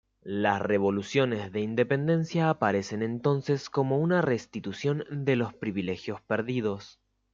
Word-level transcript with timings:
Las 0.23 0.59
revoluciones 0.63 1.51
de 1.51 1.61
independencia 1.61 2.49
aparecen 2.49 3.03
entonces 3.03 3.69
como 3.69 3.99
una 3.99 4.23
restitución 4.23 5.03
de 5.11 5.35
los 5.35 5.53
privilegios 5.53 6.21
perdidos. 6.21 6.99